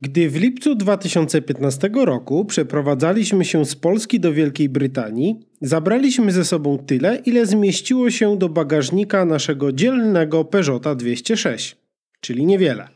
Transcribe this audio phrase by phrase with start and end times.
[0.00, 6.78] Gdy w lipcu 2015 roku przeprowadzaliśmy się z Polski do Wielkiej Brytanii, zabraliśmy ze sobą
[6.78, 11.76] tyle, ile zmieściło się do bagażnika naszego dzielnego Peugeota 206,
[12.20, 12.88] czyli niewiele.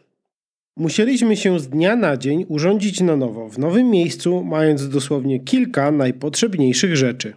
[0.76, 5.90] Musieliśmy się z dnia na dzień urządzić na nowo w nowym miejscu, mając dosłownie kilka
[5.90, 7.34] najpotrzebniejszych rzeczy.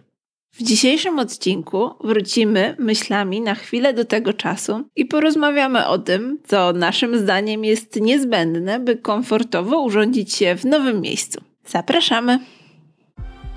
[0.58, 6.72] W dzisiejszym odcinku wrócimy myślami na chwilę do tego czasu i porozmawiamy o tym, co
[6.72, 11.40] naszym zdaniem jest niezbędne, by komfortowo urządzić się w nowym miejscu.
[11.66, 12.38] Zapraszamy!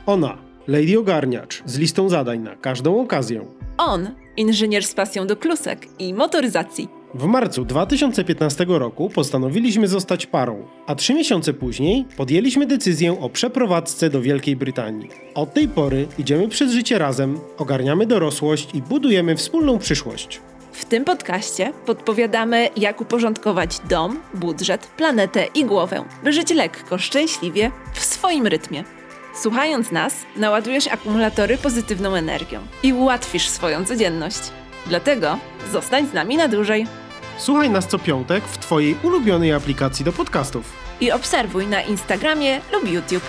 [0.05, 3.45] Ona, Lady Ogarniacz, z listą zadań na każdą okazję.
[3.77, 6.89] On, inżynier z pasją do klusek i motoryzacji.
[7.13, 14.09] W marcu 2015 roku postanowiliśmy zostać parą, a trzy miesiące później podjęliśmy decyzję o przeprowadzce
[14.09, 15.09] do Wielkiej Brytanii.
[15.35, 20.41] Od tej pory idziemy przez życie razem, ogarniamy dorosłość i budujemy wspólną przyszłość.
[20.71, 27.71] W tym podcaście podpowiadamy, jak uporządkować dom, budżet, planetę i głowę, by żyć lekko, szczęśliwie,
[27.93, 28.83] w swoim rytmie.
[29.33, 34.39] Słuchając nas, naładujesz akumulatory pozytywną energią i ułatwisz swoją codzienność.
[34.87, 35.37] Dlatego
[35.71, 36.87] zostań z nami na dłużej.
[37.37, 40.73] Słuchaj nas co piątek w Twojej ulubionej aplikacji do podcastów.
[41.01, 43.23] I obserwuj na Instagramie lub YouTube.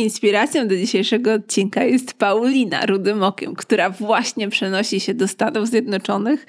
[0.00, 6.46] Inspiracją do dzisiejszego odcinka jest Paulina Rudym Okiem, która właśnie przenosi się do Stanów Zjednoczonych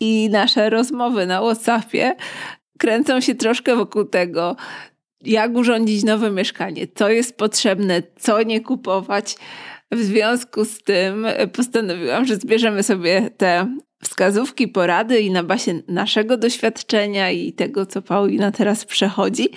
[0.00, 2.16] i nasze rozmowy na WhatsAppie
[2.78, 4.56] kręcą się troszkę wokół tego,
[5.20, 9.36] jak urządzić nowe mieszkanie, co jest potrzebne, co nie kupować.
[9.92, 16.36] W związku z tym postanowiłam, że zbierzemy sobie te wskazówki, porady i na bazie naszego
[16.36, 19.48] doświadczenia i tego, co Paulina teraz przechodzi,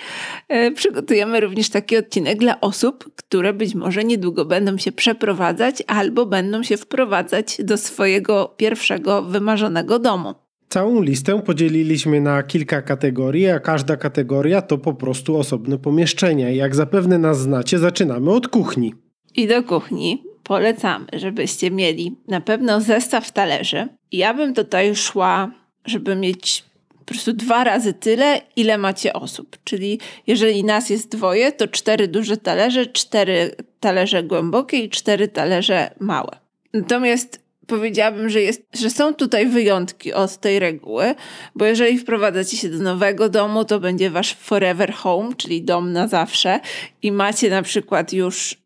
[0.48, 6.26] e, przygotujemy również taki odcinek dla osób, które być może niedługo będą się przeprowadzać albo
[6.26, 10.34] będą się wprowadzać do swojego pierwszego wymarzonego domu.
[10.68, 16.50] Całą listę podzieliliśmy na kilka kategorii, a każda kategoria to po prostu osobne pomieszczenia.
[16.50, 18.94] Jak zapewne nas znacie, zaczynamy od kuchni.
[19.36, 23.88] I do kuchni polecamy, żebyście mieli na pewno zestaw talerzy.
[24.12, 25.50] Ja bym tutaj szła,
[25.84, 26.64] żeby mieć
[26.98, 29.56] po prostu dwa razy tyle, ile macie osób.
[29.64, 35.90] Czyli jeżeli nas jest dwoje, to cztery duże talerze, cztery talerze głębokie i cztery talerze
[36.00, 36.38] małe.
[36.72, 41.14] Natomiast powiedziałabym, że, jest, że są tutaj wyjątki od tej reguły,
[41.54, 46.08] bo jeżeli wprowadzacie się do nowego domu, to będzie wasz forever home, czyli dom na
[46.08, 46.60] zawsze
[47.02, 48.56] i macie na przykład już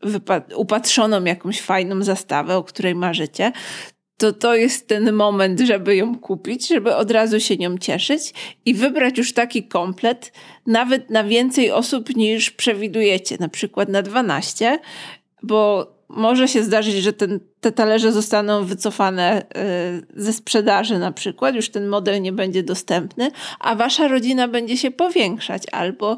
[0.57, 3.53] upatrzoną jakąś fajną zastawę, o której marzycie,
[4.17, 8.23] to to jest ten moment, żeby ją kupić, żeby od razu się nią cieszyć
[8.65, 10.33] i wybrać już taki komplet,
[10.67, 14.79] nawet na więcej osób niż przewidujecie, na przykład na 12,
[15.43, 21.55] bo może się zdarzyć, że ten, te talerze zostaną wycofane y, ze sprzedaży na przykład,
[21.55, 23.31] już ten model nie będzie dostępny,
[23.61, 26.17] a wasza rodzina będzie się powiększać albo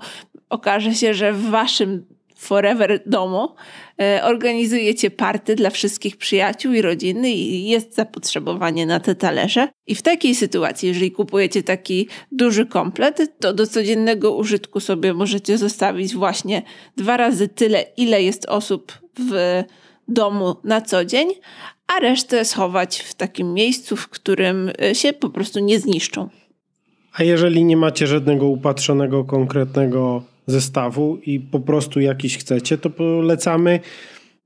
[0.51, 2.07] okaże się, że w waszym
[2.37, 3.49] forever domu
[4.23, 9.69] organizujecie party dla wszystkich przyjaciół i rodziny i jest zapotrzebowanie na te talerze.
[9.87, 15.59] I w takiej sytuacji, jeżeli kupujecie taki duży komplet, to do codziennego użytku sobie możecie
[15.59, 16.63] zostawić właśnie
[16.97, 19.63] dwa razy tyle, ile jest osób w
[20.09, 21.29] domu na co dzień,
[21.87, 26.29] a resztę schować w takim miejscu, w którym y, się po prostu nie zniszczą.
[27.13, 33.81] A jeżeli nie macie żadnego upatrzonego konkretnego zestawu i po prostu jakiś chcecie, to polecamy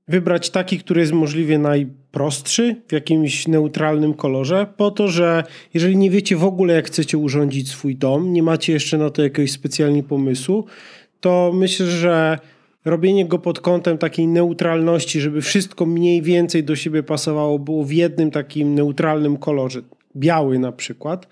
[0.07, 6.09] wybrać taki, który jest możliwie najprostszy, w jakimś neutralnym kolorze, po to, że jeżeli nie
[6.09, 10.03] wiecie w ogóle, jak chcecie urządzić swój dom, nie macie jeszcze na to jakiegoś specjalnie
[10.03, 10.65] pomysłu,
[11.19, 12.39] to myślę, że
[12.85, 17.91] robienie go pod kątem takiej neutralności, żeby wszystko mniej więcej do siebie pasowało, było w
[17.91, 19.81] jednym takim neutralnym kolorze,
[20.15, 21.27] biały na przykład,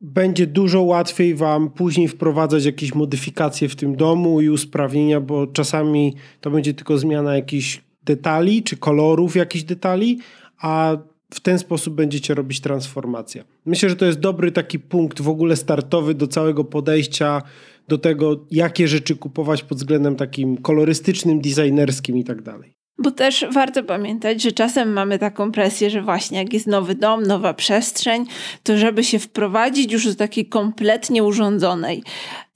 [0.00, 6.14] będzie dużo łatwiej Wam później wprowadzać jakieś modyfikacje w tym domu i usprawnienia, bo czasami
[6.40, 10.18] to będzie tylko zmiana jakichś detali czy kolorów jakichś detali,
[10.60, 10.96] a
[11.34, 13.44] w ten sposób będziecie robić transformację.
[13.66, 17.42] Myślę, że to jest dobry taki punkt w ogóle startowy do całego podejścia
[17.88, 22.77] do tego, jakie rzeczy kupować pod względem takim kolorystycznym, designerskim i tak dalej.
[23.00, 27.22] Bo też warto pamiętać, że czasem mamy taką presję, że właśnie jak jest nowy dom,
[27.22, 28.24] nowa przestrzeń,
[28.62, 32.02] to żeby się wprowadzić już do takiej kompletnie urządzonej.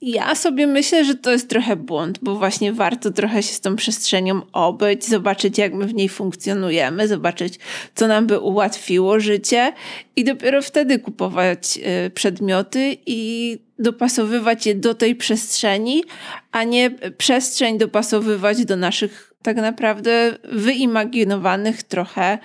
[0.01, 3.75] Ja sobie myślę, że to jest trochę błąd, bo właśnie warto trochę się z tą
[3.75, 7.59] przestrzenią obyć, zobaczyć jak my w niej funkcjonujemy, zobaczyć
[7.95, 9.73] co nam by ułatwiło życie
[10.15, 16.03] i dopiero wtedy kupować y, przedmioty i dopasowywać je do tej przestrzeni,
[16.51, 22.37] a nie przestrzeń dopasowywać do naszych tak naprawdę wyimaginowanych trochę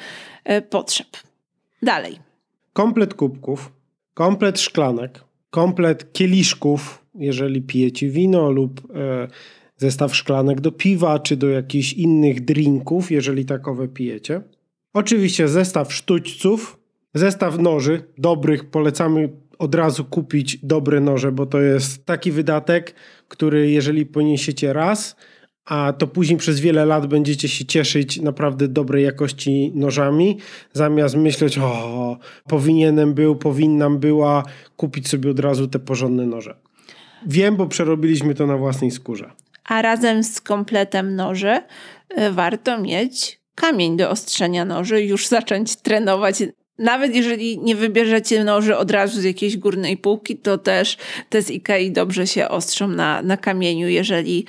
[0.44, 1.08] e, potrzeb.
[1.82, 2.18] Dalej.
[2.72, 3.72] Komplet kubków,
[4.14, 9.28] komplet szklanek, komplet kieliszków, jeżeli pijecie wino lub e,
[9.76, 14.42] zestaw szklanek do piwa czy do jakichś innych drinków, jeżeli takowe pijecie.
[14.92, 16.78] Oczywiście zestaw sztućców,
[17.14, 19.28] zestaw noży dobrych, polecamy
[19.58, 22.94] od razu kupić dobre noże, bo to jest taki wydatek,
[23.28, 25.16] który jeżeli poniesiecie raz,
[25.68, 30.38] a to później przez wiele lat będziecie się cieszyć naprawdę dobrej jakości nożami,
[30.72, 32.18] zamiast myśleć, o,
[32.48, 34.44] powinienem był, powinnam była
[34.76, 36.56] kupić sobie od razu te porządne noże.
[37.26, 39.30] Wiem, bo przerobiliśmy to na własnej skórze.
[39.64, 41.60] A razem z kompletem noży
[42.18, 46.42] y, warto mieć kamień do ostrzenia noży, już zacząć trenować
[46.78, 50.96] nawet jeżeli nie wybierzecie noży od razu z jakiejś górnej półki, to też
[51.28, 54.44] te z Ikei dobrze się ostrzą na, na kamieniu, jeżeli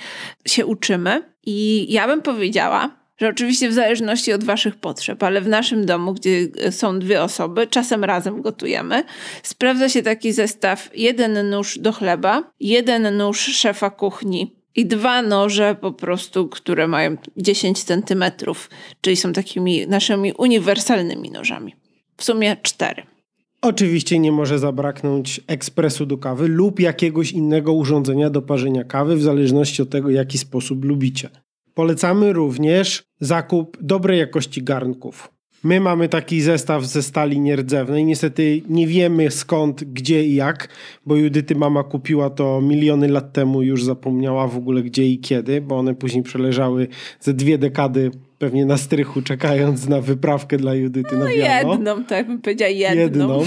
[0.46, 1.22] się uczymy.
[1.46, 6.14] I ja bym powiedziała, że oczywiście w zależności od waszych potrzeb, ale w naszym domu,
[6.14, 9.04] gdzie są dwie osoby, czasem razem gotujemy,
[9.42, 15.76] sprawdza się taki zestaw jeden nóż do chleba, jeden nóż szefa kuchni i dwa noże
[15.80, 21.74] po prostu, które mają 10 centymetrów, czyli są takimi naszymi uniwersalnymi nożami
[22.20, 23.02] w sumie cztery.
[23.62, 29.22] Oczywiście nie może zabraknąć ekspresu do kawy lub jakiegoś innego urządzenia do parzenia kawy, w
[29.22, 31.28] zależności od tego, jaki sposób lubicie.
[31.74, 35.28] Polecamy również zakup dobrej jakości garnków.
[35.64, 38.04] My mamy taki zestaw ze stali nierdzewnej.
[38.04, 40.68] Niestety nie wiemy skąd, gdzie i jak,
[41.06, 45.60] bo Judyty mama kupiła to miliony lat temu, już zapomniała w ogóle gdzie i kiedy,
[45.60, 46.88] bo one później przeleżały
[47.20, 48.10] ze dwie dekady
[48.40, 51.72] pewnie na strychu, czekając na wyprawkę dla Judyty no na wiano.
[51.72, 53.02] jedną, tak bym powiedziała, jedną.
[53.02, 53.44] jedną.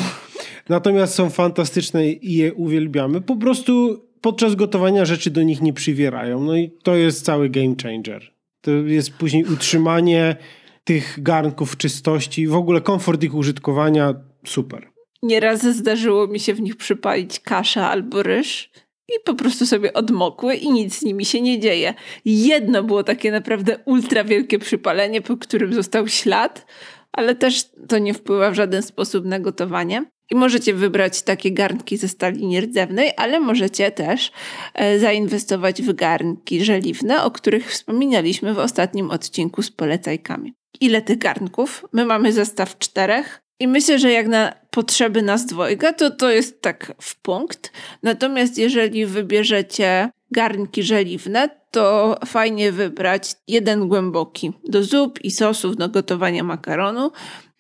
[0.69, 3.21] Natomiast są fantastyczne i je uwielbiamy.
[3.21, 6.43] Po prostu podczas gotowania rzeczy do nich nie przywierają.
[6.43, 8.33] No i to jest cały game changer.
[8.61, 10.35] To jest później utrzymanie
[10.83, 14.13] tych garnków czystości, w ogóle komfort ich użytkowania,
[14.45, 14.87] super.
[15.23, 18.69] Nieraz zdarzyło mi się w nich przypalić kasza albo ryż
[19.09, 21.93] i po prostu sobie odmokły i nic z nimi się nie dzieje.
[22.25, 26.65] Jedno było takie naprawdę ultra wielkie przypalenie, po którym został ślad,
[27.11, 30.05] ale też to nie wpływa w żaden sposób na gotowanie.
[30.31, 34.31] I możecie wybrać takie garnki ze stali nierdzewnej, ale możecie też
[34.73, 40.53] e, zainwestować w garnki żeliwne, o których wspominaliśmy w ostatnim odcinku z polecajkami.
[40.81, 41.85] Ile tych garnków?
[41.93, 43.41] My mamy zestaw czterech.
[43.59, 47.71] I myślę, że jak na potrzeby nas dwojga, to to jest tak w punkt.
[48.03, 55.89] Natomiast jeżeli wybierzecie garnki żeliwne, to fajnie wybrać jeden głęboki do zup i sosów do
[55.89, 57.11] gotowania makaronu,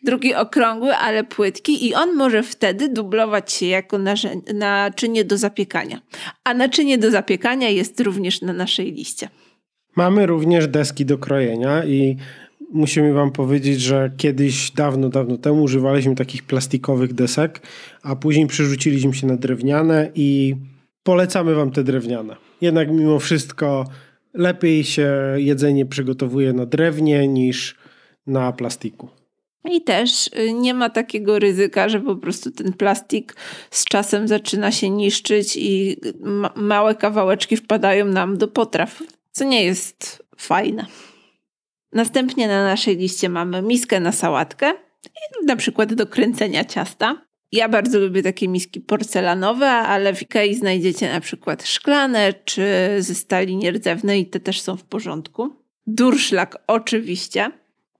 [0.03, 3.99] drugi okrągły, ale płytki i on może wtedy dublować się jako
[4.53, 6.01] naczynie do zapiekania.
[6.43, 9.29] A naczynie do zapiekania jest również na naszej liście.
[9.95, 12.17] Mamy również deski do krojenia i
[12.73, 17.61] musimy wam powiedzieć, że kiedyś, dawno, dawno temu używaliśmy takich plastikowych desek,
[18.03, 20.55] a później przerzuciliśmy się na drewniane i
[21.03, 22.35] polecamy wam te drewniane.
[22.61, 23.85] Jednak mimo wszystko
[24.33, 27.75] lepiej się jedzenie przygotowuje na drewnie niż
[28.27, 29.09] na plastiku.
[29.71, 33.35] I też y, nie ma takiego ryzyka, że po prostu ten plastik
[33.71, 39.63] z czasem zaczyna się niszczyć i ma małe kawałeczki wpadają nam do potraw, co nie
[39.63, 40.85] jest fajne.
[41.93, 44.73] Następnie na naszej liście mamy miskę na sałatkę,
[45.45, 47.21] na przykład do kręcenia ciasta.
[47.51, 52.65] Ja bardzo lubię takie miski porcelanowe, ale w Ikei znajdziecie na przykład szklane czy
[52.99, 55.49] ze stali nierdzewnej i te też są w porządku.
[55.87, 57.51] Durszlak oczywiście.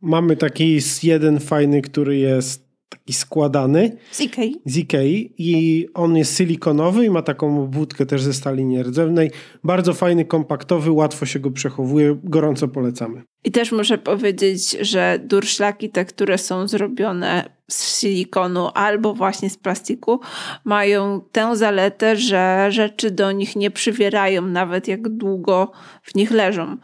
[0.02, 2.63] Mamy taki jeden fajny, który jest
[2.98, 3.98] taki składany.
[4.12, 4.62] Z Ikei.
[4.66, 9.32] Z Ikei i on jest silikonowy i ma taką obwódkę też ze stali nierdzewnej.
[9.64, 13.24] Bardzo fajny, kompaktowy, łatwo się go przechowuje, gorąco polecamy.
[13.44, 19.58] I też muszę powiedzieć, że durszlaki te, które są zrobione z silikonu albo właśnie z
[19.58, 20.20] plastiku,
[20.66, 25.72] mają tę zaletę, że rzeczy do nich nie przywierają nawet jak długo
[26.04, 26.78] w nich leżą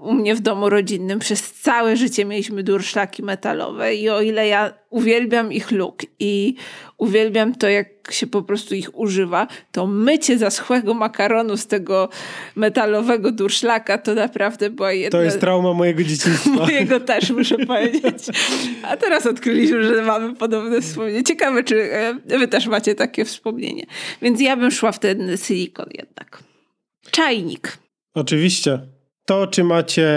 [0.00, 4.72] u mnie w domu rodzinnym przez całe życie mieliśmy durszlaki metalowe i o ile ja
[4.90, 6.54] uwielbiam ich look i
[6.98, 12.08] uwielbiam to, jak się po prostu ich używa, to mycie zaschłego makaronu z tego
[12.56, 15.18] metalowego durszlaka to naprawdę była jedna...
[15.18, 16.50] To jest trauma mojego dzieciństwa.
[16.50, 18.24] mojego też, muszę powiedzieć.
[18.82, 21.24] A teraz odkryliśmy, że mamy podobne wspomnienie.
[21.24, 23.86] Ciekawe, czy e, wy też macie takie wspomnienie.
[24.22, 26.42] Więc ja bym szła w ten silikon jednak.
[27.10, 27.78] Czajnik.
[28.14, 28.97] Oczywiście
[29.28, 30.08] to, czy macie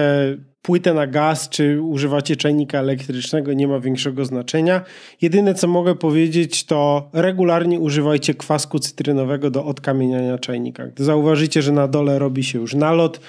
[0.62, 4.82] płytę na gaz, czy używacie czajnika elektrycznego, nie ma większego znaczenia.
[5.22, 10.88] Jedyne, co mogę powiedzieć, to regularnie używajcie kwasku cytrynowego do odkamieniania czajnika.
[10.88, 13.20] Gdy zauważycie, że na dole robi się już nalot,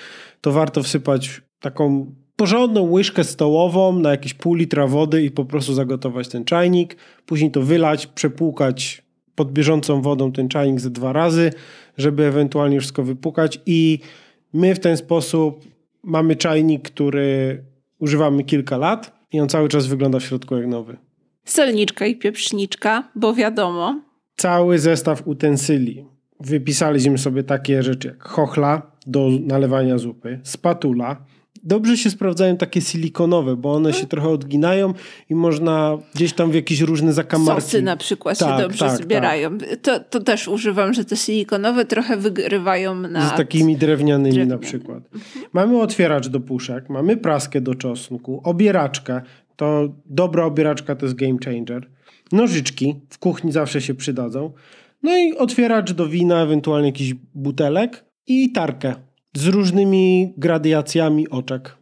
[0.41, 5.75] to warto wsypać taką porządną łyżkę stołową na jakieś pół litra wody i po prostu
[5.75, 6.97] zagotować ten czajnik,
[7.27, 9.03] później to wylać, przepłukać
[9.35, 11.53] pod bieżącą wodą ten czajnik ze dwa razy,
[11.99, 13.99] żeby ewentualnie wszystko wypukać i
[14.53, 15.72] my w ten sposób
[16.03, 17.65] mamy czajnik, który
[17.99, 20.97] używamy kilka lat i on cały czas wygląda w środku jak nowy.
[21.45, 24.03] Solniczka i pieprzniczka, bo wiadomo.
[24.37, 26.07] Cały zestaw utensyli.
[26.41, 31.25] Wypisaliśmy sobie takie rzeczy jak chochla do nalewania zupy, spatula,
[31.63, 34.95] dobrze się sprawdzają takie silikonowe, bo one się trochę odginają
[35.31, 37.63] i można gdzieś tam w jakieś różne zakamarki.
[37.63, 39.59] Sosy na przykład tak, się dobrze tak, zbierają.
[39.59, 39.77] Tak.
[39.83, 43.29] To, to też używam, że te silikonowe trochę wygrywają na...
[43.29, 44.55] Z takimi drewnianymi Drewniany.
[44.55, 45.05] na przykład.
[45.15, 45.45] Mhm.
[45.53, 49.23] Mamy otwieracz do puszek, mamy praskę do czosnku, obieraczkę.
[49.57, 51.91] To dobra obieraczka to jest game changer.
[52.33, 54.53] Nożyczki w kuchni zawsze się przydadzą.
[55.03, 58.95] No i otwieracz do wina, ewentualnie jakiś butelek i tarkę
[59.35, 61.77] z różnymi gradiacjami oczek.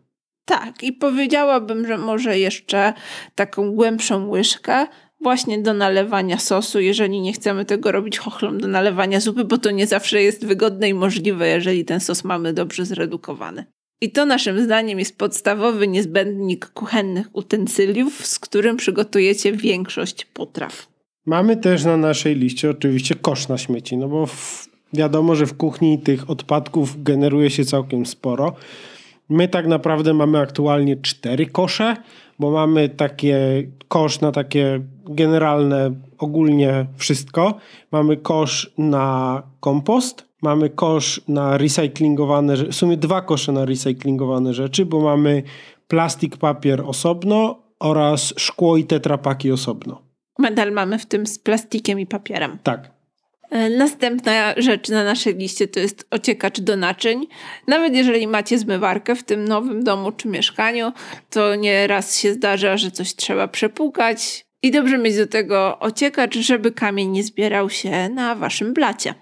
[0.45, 2.93] Tak, i powiedziałabym, że może jeszcze
[3.35, 4.87] taką głębszą łyżkę
[5.21, 9.71] właśnie do nalewania sosu, jeżeli nie chcemy tego robić chochlą do nalewania zupy, bo to
[9.71, 13.65] nie zawsze jest wygodne i możliwe, jeżeli ten sos mamy dobrze zredukowany.
[14.01, 20.89] I to naszym zdaniem jest podstawowy niezbędnik kuchennych utensyliów, z którym przygotujecie większość potraw.
[21.27, 25.57] Mamy też na naszej liście oczywiście kosz na śmieci, no bo w Wiadomo, że w
[25.57, 28.53] kuchni tych odpadków generuje się całkiem sporo.
[29.29, 31.97] My tak naprawdę mamy aktualnie cztery kosze,
[32.39, 33.37] bo mamy takie
[33.89, 37.55] kosz na takie generalne, ogólnie wszystko.
[37.93, 44.87] Mamy kosz na kompost, mamy kosz na recyklingowane, w sumie dwa kosze na recyklingowane rzeczy,
[44.87, 45.43] bo mamy
[45.89, 50.03] plastik, papier osobno oraz szkło i tetrapaki osobno.
[50.39, 52.59] Medal mamy w tym z plastikiem i papierem.
[52.63, 53.00] Tak.
[53.51, 57.27] E, następna rzecz na naszej liście to jest ociekacz do naczyń.
[57.67, 60.93] Nawet jeżeli macie zmywarkę w tym nowym domu czy mieszkaniu,
[61.31, 66.73] to nieraz się zdarza, że coś trzeba przepłukać i dobrze mieć do tego ociekacz, żeby
[66.73, 69.15] kamień nie zbierał się na waszym blacie.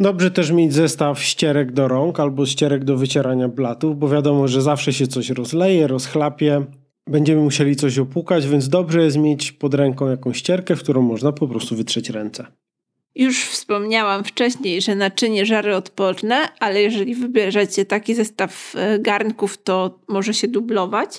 [0.00, 4.62] Dobrze też mieć zestaw ścierek do rąk albo ścierek do wycierania blatów, bo wiadomo, że
[4.62, 6.64] zawsze się coś rozleje, rozchlapie.
[7.06, 11.32] Będziemy musieli coś opłukać, więc dobrze jest mieć pod ręką jakąś ścierkę, w którą można
[11.32, 12.46] po prostu wytrzeć ręce.
[13.14, 20.34] Już wspomniałam wcześniej, że naczynie żaroodporne, ale jeżeli wybierzecie taki zestaw e, garnków, to może
[20.34, 21.18] się dublować.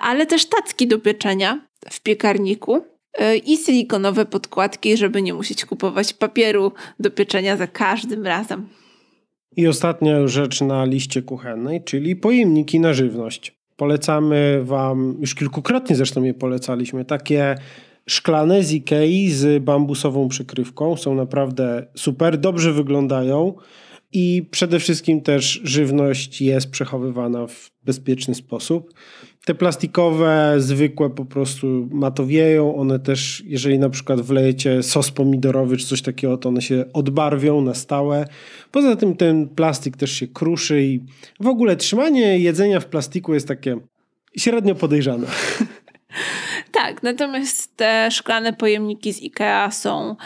[0.00, 2.84] Ale też tacki do pieczenia w piekarniku
[3.14, 8.68] e, i silikonowe podkładki, żeby nie musieć kupować papieru do pieczenia za każdym razem.
[9.56, 13.54] I ostatnia rzecz na liście kuchennej, czyli pojemniki na żywność.
[13.76, 17.54] Polecamy Wam, już kilkukrotnie zresztą je polecaliśmy, takie
[18.06, 20.96] szklane z Ikei z bambusową przykrywką.
[20.96, 23.54] Są naprawdę super, dobrze wyglądają
[24.12, 28.94] i przede wszystkim też żywność jest przechowywana w bezpieczny sposób.
[29.44, 32.76] Te plastikowe, zwykłe po prostu matowieją.
[32.76, 37.60] One też, jeżeli na przykład wlejecie sos pomidorowy czy coś takiego, to one się odbarwią
[37.60, 38.26] na stałe.
[38.72, 41.00] Poza tym ten plastik też się kruszy i
[41.40, 43.76] w ogóle trzymanie jedzenia w plastiku jest takie
[44.36, 45.26] średnio podejrzane.
[46.74, 50.16] Tak, natomiast te szklane pojemniki z IKEA są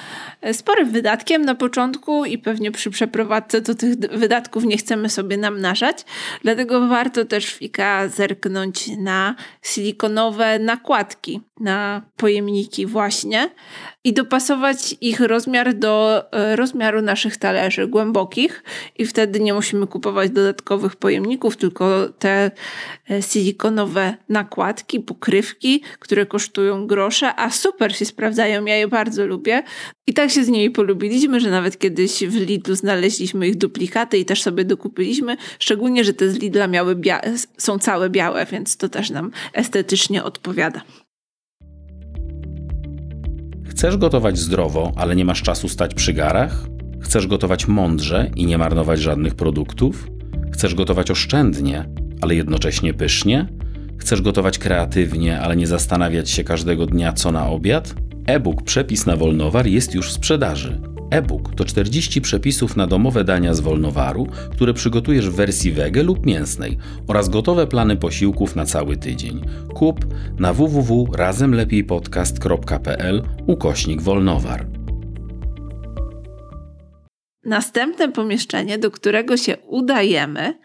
[0.41, 5.37] e, sporym wydatkiem na początku i pewnie przy przeprowadzce to tych wydatków nie chcemy sobie
[5.37, 6.05] namnażać.
[6.43, 13.51] Dlatego warto też w IKEA zerknąć na silikonowe nakładki na pojemniki właśnie
[14.05, 18.63] i dopasować ich rozmiar do e, rozmiaru naszych talerzy głębokich
[18.99, 22.51] i wtedy nie musimy kupować dodatkowych pojemników, tylko te
[23.11, 29.63] e, silikonowe nakładki, pokrywki, które kosztują grosze, a super się sprawdzają, ja je bardzo lubię.
[30.07, 34.25] I tak się z nimi polubiliśmy, że nawet kiedyś w Lidlu znaleźliśmy ich duplikaty i
[34.25, 37.01] też sobie dokupiliśmy, szczególnie, że te z Lidla miały
[37.59, 40.83] są całe białe, więc to też nam estetycznie odpowiada.
[43.79, 46.67] Chcesz gotować zdrowo, ale nie masz czasu stać przy garach?
[47.01, 50.09] Chcesz gotować mądrze i nie marnować żadnych produktów?
[50.53, 51.89] Chcesz gotować oszczędnie,
[52.21, 53.49] ale jednocześnie pysznie?
[53.99, 57.95] Chcesz gotować kreatywnie, ale nie zastanawiać się każdego dnia co na obiad?
[58.27, 60.81] E-book Przepis na Wolnowar jest już w sprzedaży.
[61.11, 66.27] E-book to 40 przepisów na domowe dania z Wolnowaru, które przygotujesz w wersji wege lub
[66.27, 69.41] mięsnej oraz gotowe plany posiłków na cały tydzień.
[69.75, 70.07] Kup
[70.39, 74.67] na www.razemlepijpodcast.pl ukośnik Wolnowar.
[77.45, 80.59] Następne pomieszczenie, do którego się udajemy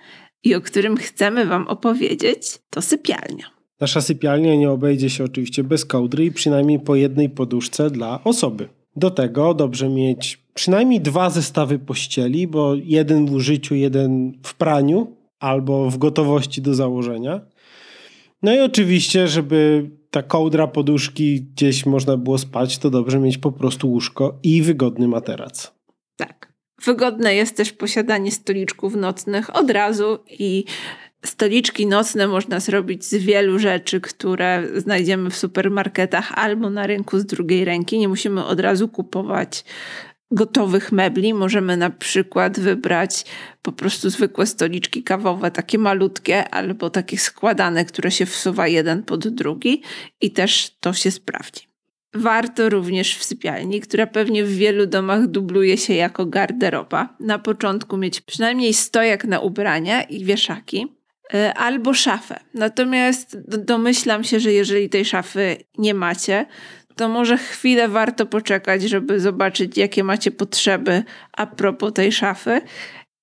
[0.44, 3.46] i o którym chcemy Wam opowiedzieć, to sypialnia.
[3.80, 8.70] Nasza sypialnia nie obejdzie się oczywiście bez kołdry i przynajmniej po jednej poduszce dla osoby.
[8.96, 15.08] Do tego dobrze mieć przynajmniej dwa zestawy pościeli, bo jeden w użyciu, jeden w praniu
[15.40, 17.42] albo w gotowości do założenia.
[18.44, 23.52] No i oczywiście, żeby ta kołdra, poduszki gdzieś można było spać, to dobrze mieć po
[23.52, 25.74] prostu łóżko i wygodny materac.
[26.16, 26.54] Tak.
[26.86, 30.66] Wygodne jest też posiadanie stoliczków nocnych od razu i
[31.26, 37.26] stoliczki nocne można zrobić z wielu rzeczy, które znajdziemy w supermarketach albo na rynku z
[37.26, 38.00] drugiej ręki.
[38.00, 39.66] Nie musimy od razu kupować
[40.32, 41.34] gotowych mebli.
[41.34, 43.26] Możemy na przykład wybrać
[43.62, 49.28] po prostu zwykłe stoliczki kawowe, takie malutkie, albo takie składane, które się wsuwa jeden pod
[49.28, 49.82] drugi
[50.22, 51.68] i też to się sprawdzi.
[52.16, 57.98] Warto również w sypialni, która pewnie w wielu domach dubluje się jako garderoba, na początku
[57.98, 61.03] mieć przynajmniej stojak na ubrania i wieszaki,
[61.56, 62.40] albo szafę.
[62.54, 66.46] Natomiast domyślam się, że jeżeli tej szafy nie macie,
[66.96, 71.04] to może chwilę warto poczekać, żeby zobaczyć, jakie macie potrzeby
[71.38, 72.62] a propos tej szafy.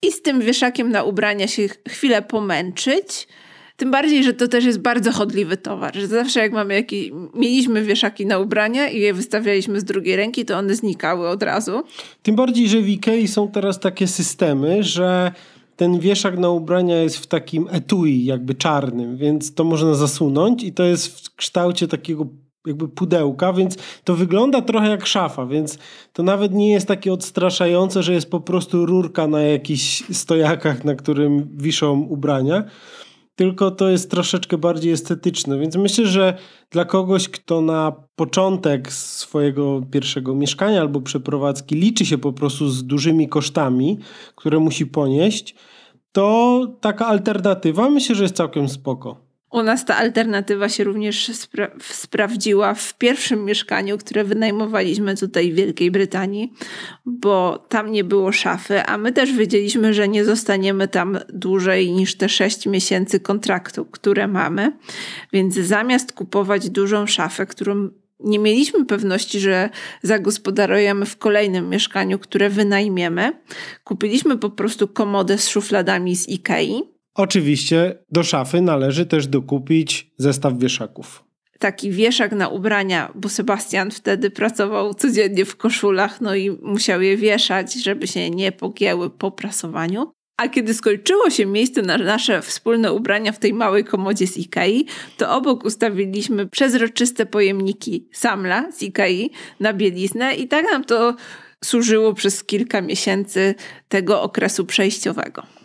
[0.03, 3.29] I z tym wieszakiem na ubrania się chwilę pomęczyć.
[3.77, 7.83] Tym bardziej, że to też jest bardzo chodliwy towar, że zawsze jak mamy jakiś, mieliśmy
[7.83, 11.83] wieszaki na ubrania i je wystawialiśmy z drugiej ręki, to one znikały od razu.
[12.23, 15.33] Tym bardziej, że w Ikei są teraz takie systemy, że
[15.81, 20.73] ten wieszak na ubrania jest w takim etui jakby czarnym, więc to można zasunąć i
[20.73, 22.27] to jest w kształcie takiego
[22.67, 25.79] jakby pudełka, więc to wygląda trochę jak szafa, więc
[26.13, 30.95] to nawet nie jest takie odstraszające, że jest po prostu rurka na jakichś stojakach, na
[30.95, 32.65] którym wiszą ubrania,
[33.41, 36.39] tylko to jest troszeczkę bardziej estetyczne, więc myślę, że
[36.71, 42.85] dla kogoś, kto na początek swojego pierwszego mieszkania albo przeprowadzki liczy się po prostu z
[42.85, 43.99] dużymi kosztami,
[44.37, 45.55] które musi ponieść,
[46.13, 49.30] to taka alternatywa myślę, że jest całkiem spoko.
[49.51, 55.55] U nas ta alternatywa się również spra sprawdziła w pierwszym mieszkaniu, które wynajmowaliśmy tutaj w
[55.55, 56.53] Wielkiej Brytanii,
[57.07, 62.17] bo tam nie było szafy, a my też wiedzieliśmy, że nie zostaniemy tam dłużej niż
[62.17, 64.73] te 6 miesięcy kontraktu, które mamy.
[65.33, 67.91] Więc zamiast kupować dużą szafę, którą
[68.21, 69.71] nie mieliśmy pewności, że
[70.03, 73.33] zagospodarujemy w kolejnym mieszkaniu, które wynajmiemy,
[73.85, 80.59] kupiliśmy po prostu komodę z szufladami z Ikei Oczywiście do szafy należy też dokupić zestaw
[80.59, 81.25] wieszaków.
[81.59, 87.17] Taki wieszak na ubrania, bo Sebastian wtedy pracował codziennie w koszulach, no i musiał je
[87.17, 90.13] wieszać, żeby się nie pogięły po prasowaniu.
[90.37, 94.87] A kiedy skończyło się miejsce na nasze wspólne ubrania w tej małej komodzie z Ikei,
[95.17, 99.31] to obok ustawiliśmy przezroczyste pojemniki Samla z Ikei
[99.61, 101.15] na bieliznę i tak nam to
[101.65, 103.55] służyło przez kilka miesięcy
[103.89, 105.60] tego okresu przejściowego.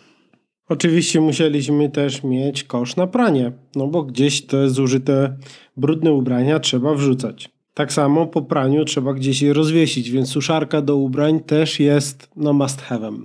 [0.68, 5.36] Oczywiście musieliśmy też mieć kosz na pranie, no bo gdzieś te zużyte
[5.76, 7.50] brudne ubrania trzeba wrzucać.
[7.74, 12.52] Tak samo po praniu trzeba gdzieś je rozwiesić, więc suszarka do ubrań też jest no
[12.52, 13.24] must have'em.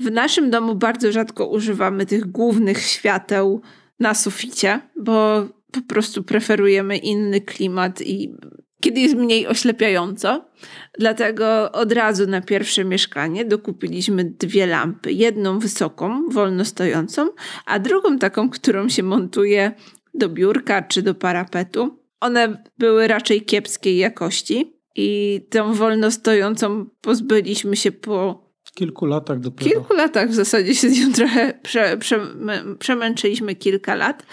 [0.00, 3.60] W naszym domu bardzo rzadko używamy tych głównych świateł
[4.00, 8.34] na suficie, bo po prostu preferujemy inny klimat i
[8.84, 10.44] kiedy jest mniej oślepiająco.
[10.98, 15.12] Dlatego od razu na pierwsze mieszkanie dokupiliśmy dwie lampy.
[15.12, 17.28] Jedną wysoką, wolno stojącą,
[17.66, 19.72] a drugą taką, którą się montuje
[20.14, 21.98] do biurka czy do parapetu.
[22.20, 28.44] One były raczej kiepskiej jakości i tą wolno stojącą pozbyliśmy się po
[28.74, 29.70] kilku latach dopiero.
[29.70, 32.20] kilku latach w zasadzie się z nią trochę prze, prze,
[32.78, 34.26] przemęczyliśmy kilka lat,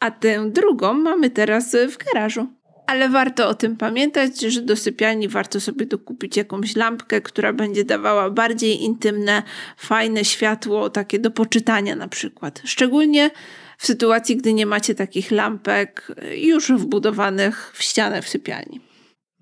[0.00, 2.57] a tę drugą mamy teraz w garażu
[2.88, 7.84] ale warto o tym pamiętać, że do sypialni warto sobie dokupić jakąś lampkę, która będzie
[7.84, 9.42] dawała bardziej intymne,
[9.76, 12.62] fajne światło, takie do poczytania na przykład.
[12.64, 13.30] Szczególnie
[13.78, 18.80] w sytuacji, gdy nie macie takich lampek już wbudowanych w ścianę w sypialni.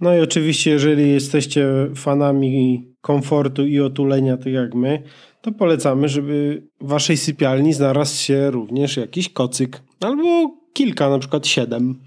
[0.01, 5.03] No i oczywiście, jeżeli jesteście fanami komfortu i otulenia, tak jak my,
[5.41, 11.47] to polecamy, żeby w waszej sypialni znalazł się również jakiś kocyk albo kilka, na przykład
[11.47, 12.01] siedem.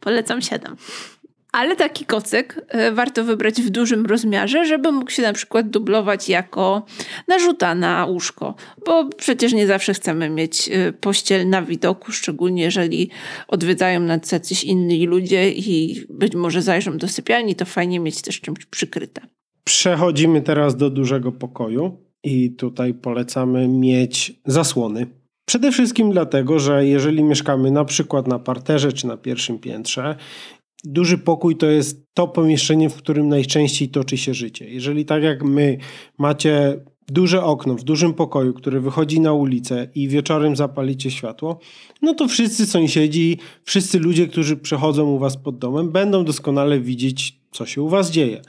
[0.00, 0.76] Polecam 7.
[1.52, 6.28] Ale taki kocyk y, warto wybrać w dużym rozmiarze, żeby mógł się na przykład dublować
[6.28, 6.86] jako
[7.28, 8.54] narzuta na łóżko,
[8.86, 13.10] bo przecież nie zawsze chcemy mieć y, pościel na widoku, szczególnie jeżeli
[13.48, 18.40] odwiedzają nas jacyś inni ludzie i być może zajrzą do sypialni, to fajnie mieć też
[18.40, 19.20] czymś przykryte.
[19.64, 25.06] Przechodzimy teraz do dużego pokoju i tutaj polecamy mieć zasłony.
[25.46, 30.16] Przede wszystkim dlatego, że jeżeli mieszkamy na przykład na parterze czy na pierwszym piętrze,
[30.84, 34.70] duży pokój to jest to pomieszczenie, w którym najczęściej toczy się życie.
[34.70, 35.78] Jeżeli tak jak my
[36.18, 41.58] macie duże okno w dużym pokoju, które wychodzi na ulicę i wieczorem zapalicie światło,
[42.02, 47.40] no to wszyscy sąsiedzi, wszyscy ludzie, którzy przechodzą u was pod domem, będą doskonale widzieć,
[47.50, 48.42] co się u was dzieje.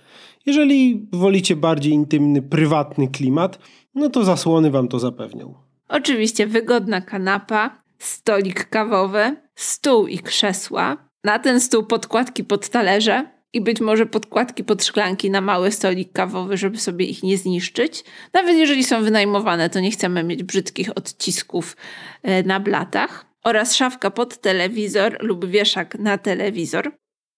[0.45, 3.59] Jeżeli wolicie bardziej intymny, prywatny klimat,
[3.95, 5.66] no to zasłony wam to zapewnią.
[5.87, 11.09] Oczywiście wygodna kanapa, stolik kawowy, stół i krzesła.
[11.23, 16.11] Na ten stół podkładki pod talerze i być może podkładki pod szklanki na mały stolik
[16.11, 18.03] kawowy, żeby sobie ich nie zniszczyć.
[18.33, 21.77] Nawet jeżeli są wynajmowane, to nie chcemy mieć brzydkich odcisków
[22.23, 23.25] e, na blatach.
[23.43, 26.91] Oraz szafka pod telewizor lub wieszak na telewizor.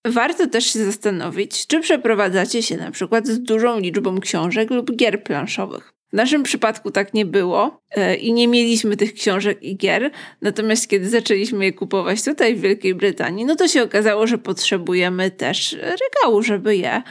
[0.07, 5.23] Warto też się zastanowić, czy przeprowadzacie się na przykład z dużą liczbą książek lub gier
[5.23, 5.93] planszowych.
[6.09, 10.11] W naszym przypadku tak nie było e, i nie mieliśmy tych książek i gier.
[10.41, 15.31] Natomiast kiedy zaczęliśmy je kupować tutaj w Wielkiej Brytanii, no to się okazało, że potrzebujemy
[15.31, 17.01] też regału, żeby je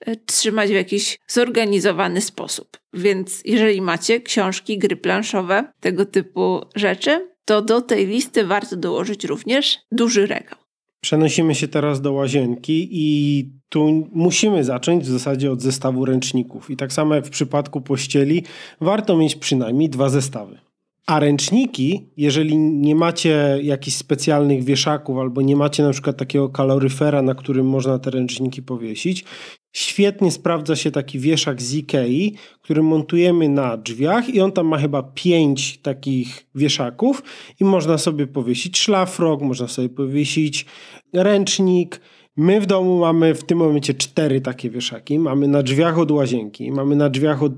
[0.00, 2.78] e, trzymać w jakiś zorganizowany sposób.
[2.92, 9.24] Więc jeżeli macie książki, gry planszowe, tego typu rzeczy, to do tej listy warto dołożyć
[9.24, 10.63] również duży regał.
[11.04, 16.70] Przenosimy się teraz do łazienki i tu musimy zacząć w zasadzie od zestawu ręczników.
[16.70, 18.44] I tak samo jak w przypadku pościeli,
[18.80, 20.58] warto mieć przynajmniej dwa zestawy.
[21.06, 27.22] A ręczniki, jeżeli nie macie jakichś specjalnych wieszaków albo nie macie na przykład takiego kaloryfera,
[27.22, 29.24] na którym można te ręczniki powiesić,
[29.72, 34.78] świetnie sprawdza się taki wieszak z Ikei, który montujemy na drzwiach i on tam ma
[34.78, 37.22] chyba pięć takich wieszaków
[37.60, 40.66] i można sobie powiesić szlafrok, można sobie powiesić
[41.12, 42.00] ręcznik,
[42.36, 45.18] My w domu mamy w tym momencie cztery takie wieszaki.
[45.18, 47.52] Mamy na drzwiach od łazienki, mamy na drzwiach od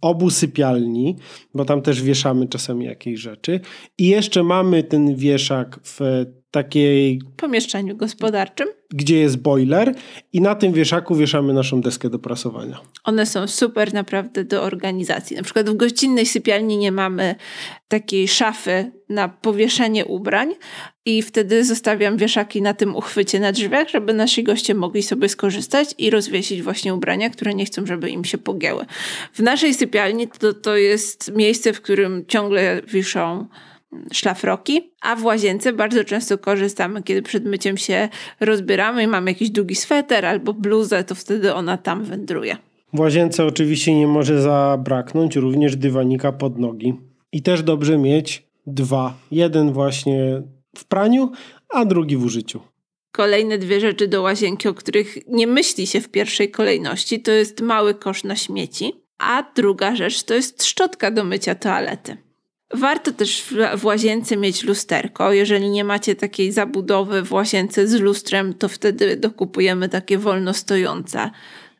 [0.00, 1.16] obu sypialni,
[1.54, 3.60] bo tam też wieszamy czasami jakieś rzeczy.
[3.98, 6.00] I jeszcze mamy ten wieszak w
[6.50, 7.20] takiej...
[7.36, 8.68] Pomieszczeniu gospodarczym.
[8.90, 9.94] Gdzie jest boiler
[10.32, 12.80] i na tym wieszaku wieszamy naszą deskę do prasowania.
[13.04, 15.36] One są super naprawdę do organizacji.
[15.36, 17.34] Na przykład w gościnnej sypialni nie mamy
[17.88, 20.54] takiej szafy na powieszenie ubrań
[21.04, 25.94] i wtedy zostawiam wieszaki na tym uchwycie na drzwiach, żeby nasi goście mogli sobie skorzystać
[25.98, 28.86] i rozwiesić właśnie ubrania, które nie chcą, żeby im się pogięły.
[29.32, 33.46] W naszej sypialni to, to jest miejsce, w którym ciągle wiszą
[34.12, 38.08] szlafroki, a w łazience bardzo często korzystamy, kiedy przed myciem się
[38.40, 42.56] rozbieramy i mamy jakiś długi sweter albo bluzę, to wtedy ona tam wędruje.
[42.92, 46.94] W łazience oczywiście nie może zabraknąć również dywanika pod nogi.
[47.32, 49.14] I też dobrze mieć dwa.
[49.30, 50.42] Jeden właśnie
[50.76, 51.32] w praniu,
[51.68, 52.60] a drugi w użyciu.
[53.12, 57.60] Kolejne dwie rzeczy do łazienki, o których nie myśli się w pierwszej kolejności, to jest
[57.60, 62.16] mały kosz na śmieci, a druga rzecz to jest szczotka do mycia toalety.
[62.74, 63.44] Warto też
[63.76, 65.32] w, łazience mieć lusterko.
[65.32, 71.30] Jeżeli nie macie takiej zabudowy w łazience z lustrem, to wtedy dokupujemy takie wolno stojące.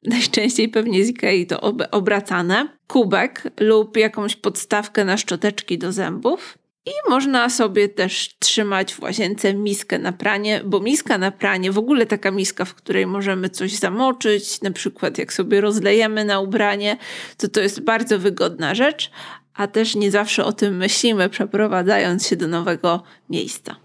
[0.05, 2.68] Najczęściej pewnie z Ikei to ob obracane.
[2.87, 6.59] Kubek lub jakąś podstawkę na szczoteczki do zębów.
[6.87, 11.79] I można sobie też trzymać w łazience miskę na pranie, bo miska na pranie, w
[11.79, 16.96] ogóle taka miska, w której możemy coś zamoczyć, na przykład jak sobie rozlejemy na ubranie,
[17.37, 19.11] to to jest bardzo wygodna rzecz,
[19.59, 23.77] a też nie zawsze o tym myślimy, przeprowadzając się do nowego miejsca.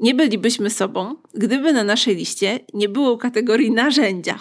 [0.00, 4.38] Nie bylibyśmy sobą, gdyby na naszej liście nie było kategorii narzędzia.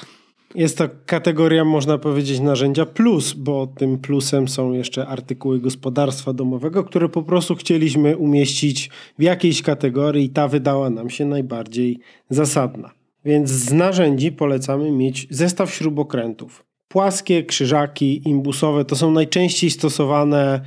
[0.56, 6.84] Jest to kategoria, można powiedzieć, narzędzia plus, bo tym plusem są jeszcze artykuły gospodarstwa domowego,
[6.84, 12.92] które po prostu chcieliśmy umieścić w jakiejś kategorii i ta wydała nam się najbardziej zasadna.
[13.26, 16.65] Więc z narzędzi polecamy mieć zestaw śrubokrętów.
[16.96, 20.62] Płaskie, krzyżaki, imbusowe to są najczęściej stosowane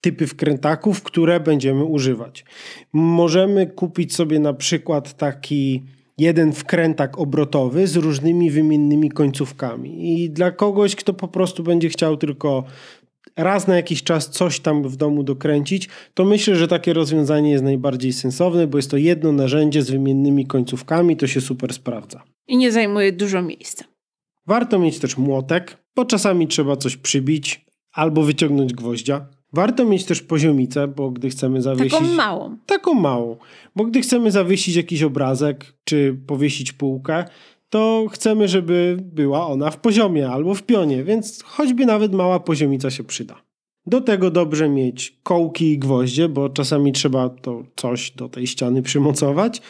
[0.00, 2.44] typy wkrętaków, które będziemy używać.
[2.92, 5.82] Możemy kupić sobie na przykład taki
[6.18, 10.22] jeden wkrętak obrotowy z różnymi wymiennymi końcówkami.
[10.22, 12.64] I dla kogoś, kto po prostu będzie chciał tylko
[13.36, 17.64] raz na jakiś czas coś tam w domu dokręcić, to myślę, że takie rozwiązanie jest
[17.64, 22.22] najbardziej sensowne, bo jest to jedno narzędzie z wymiennymi końcówkami, to się super sprawdza.
[22.48, 23.91] I nie zajmuje dużo miejsca.
[24.46, 29.26] Warto mieć też młotek, bo czasami trzeba coś przybić albo wyciągnąć gwoździa.
[29.52, 31.92] Warto mieć też poziomicę, bo gdy chcemy zawiesić...
[31.92, 32.56] Taką małą.
[32.66, 33.36] Taką małą.
[33.76, 37.24] Bo gdy chcemy zawiesić jakiś obrazek, czy powiesić półkę,
[37.70, 42.90] to chcemy, żeby była ona w poziomie albo w pionie, więc choćby nawet mała poziomica
[42.90, 43.42] się przyda.
[43.86, 48.82] Do tego dobrze mieć kołki i gwoździe, bo czasami trzeba to coś do tej ściany
[48.82, 49.62] przymocować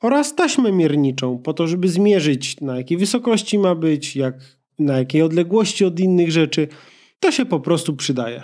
[0.00, 4.34] oraz taśmę mierniczą po to, żeby zmierzyć na jakiej wysokości ma być, jak,
[4.78, 6.68] na jakiej odległości od innych rzeczy.
[7.20, 8.42] To się po prostu przydaje.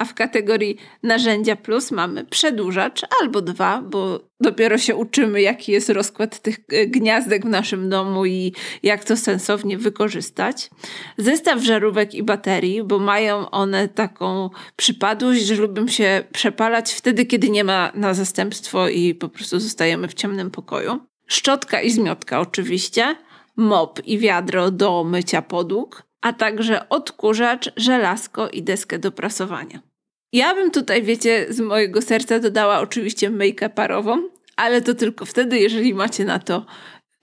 [0.00, 5.90] A w kategorii narzędzia plus mamy przedłużacz albo dwa, bo dopiero się uczymy, jaki jest
[5.90, 10.70] rozkład tych e, gniazdek w naszym domu i jak to sensownie wykorzystać.
[11.18, 17.50] Zestaw żarówek i baterii, bo mają one taką przypadłość, że lubią się przepalać wtedy, kiedy
[17.50, 20.98] nie ma na zastępstwo i po prostu zostajemy w ciemnym pokoju.
[21.26, 23.16] Szczotka i zmiotka oczywiście,
[23.56, 29.89] mop i wiadro do mycia podłóg, a także odkurzacz, żelazko i deskę do prasowania.
[30.32, 34.22] Ja bym tutaj, wiecie, z mojego serca dodała oczywiście myjkę parową,
[34.56, 36.66] ale to tylko wtedy, jeżeli macie na to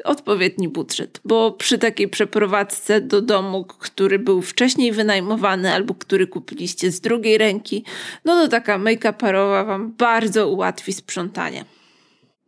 [0.04, 6.92] odpowiedni budżet, bo przy takiej przeprowadzce do domu, który był wcześniej wynajmowany albo który kupiliście
[6.92, 7.84] z drugiej ręki,
[8.26, 11.66] no to taka myjka parowa Wam bardzo ułatwi sprzątanie.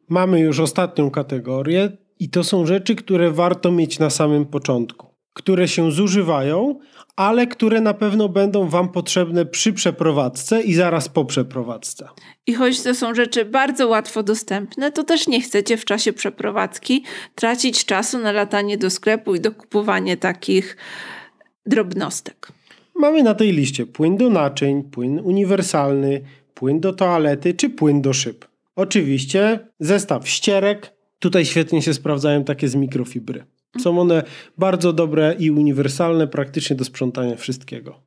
[0.10, 5.68] Mamy już ostatnią kategorię i to są rzeczy, które warto mieć na samym początku, które
[5.68, 6.80] się zużywają,
[7.16, 12.08] ale które na pewno będą Wam potrzebne przy przeprowadzce i zaraz po przeprowadzce.
[12.48, 17.04] I choć to są rzeczy bardzo łatwo dostępne, to też nie chcecie w czasie przeprowadzki
[17.36, 20.78] tracić czasu na latanie do sklepu i dokupowanie takich
[21.66, 22.52] drobnostek.
[22.96, 26.22] Mamy na tej liście płyn do naczyń, płyn uniwersalny,
[26.54, 28.46] płyn do toalety czy płyn do szyb.
[28.76, 30.94] Oczywiście zestaw ścierek.
[31.20, 33.46] Tutaj świetnie się sprawdzają takie z mikrofibry.
[33.78, 34.24] Są one
[34.58, 38.02] bardzo dobre i uniwersalne praktycznie do sprzątania wszystkiego.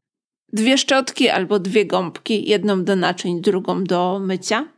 [0.53, 4.69] Dwie szczotki albo dwie gąbki, jedną do naczyń, drugą do mycia.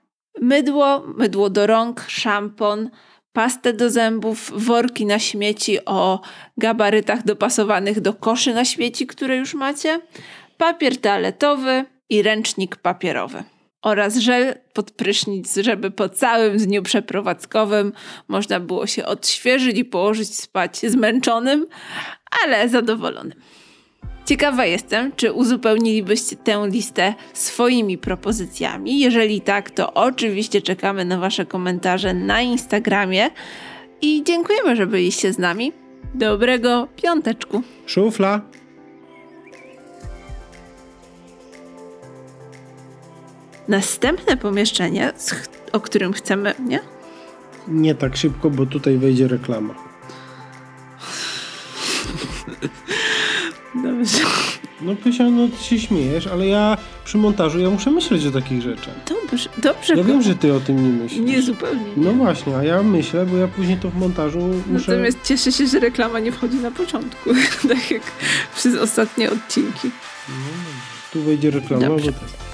[0.40, 2.90] Mydło, mydło do rąk, szampon,
[3.32, 6.20] pastę do zębów, worki na śmieci o
[6.56, 10.00] gabarytach dopasowanych do koszy na śmieci, które już macie,
[10.58, 13.44] papier toaletowy i ręcznik papierowy
[13.84, 17.92] oraz żel pod prysznic, żeby po całym dniu przeprowadzkowym
[18.28, 21.66] można było się odświeżyć i położyć spać zmęczonym,
[22.44, 23.38] ale zadowolonym.
[24.26, 29.00] Ciekawa jestem, czy uzupełnilibyście tę listę swoimi propozycjami.
[29.00, 33.30] Jeżeli tak, to oczywiście czekamy na Wasze komentarze na Instagramie
[34.02, 35.72] i dziękujemy, że byliście z nami.
[36.14, 37.62] Dobrego piąteczku.
[37.86, 38.40] Szufla.
[43.68, 45.12] Następne pomieszczenie,
[45.72, 46.80] o którym chcemy, nie?
[47.68, 49.74] Nie tak szybko, bo tutaj wejdzie reklama.
[53.74, 54.18] Dobrze.
[54.80, 58.62] No Pysia, no ty się śmiejesz, ale ja przy montażu ja muszę myśleć o takich
[58.62, 58.94] rzeczach.
[59.08, 59.94] Dobrze, dobrze.
[59.96, 61.20] Ja wiem, że ty o tym nie myślisz.
[61.20, 61.82] Nie zupełnie.
[61.96, 62.04] Nie.
[62.04, 64.92] No właśnie, a ja myślę, bo ja później to w montażu muszę...
[64.92, 67.30] Natomiast cieszę się, że reklama nie wchodzi na początku,
[67.68, 68.02] tak jak
[68.56, 69.90] przez ostatnie odcinki.
[70.28, 70.34] No,
[71.12, 72.12] tu wejdzie reklama, Dobrze.
[72.12, 72.53] bo tak.